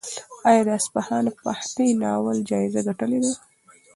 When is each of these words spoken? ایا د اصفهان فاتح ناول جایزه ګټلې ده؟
ایا 0.49 0.61
د 0.67 0.69
اصفهان 0.79 1.25
فاتح 1.39 1.87
ناول 2.01 2.37
جایزه 2.49 2.81
ګټلې 2.87 3.19
ده؟ 3.23 3.31